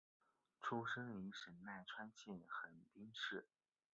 [0.59, 3.45] 出生于神奈川县横滨市。